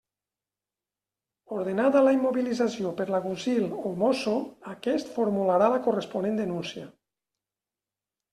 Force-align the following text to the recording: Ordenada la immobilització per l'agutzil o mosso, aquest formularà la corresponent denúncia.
Ordenada 1.57 2.01
la 2.07 2.13
immobilització 2.15 2.93
per 3.01 3.07
l'agutzil 3.15 3.67
o 3.91 3.93
mosso, 4.05 4.33
aquest 4.73 5.13
formularà 5.19 5.69
la 5.75 5.79
corresponent 5.91 6.41
denúncia. 6.43 6.89